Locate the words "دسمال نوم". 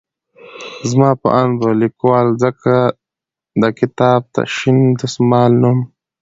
4.99-5.79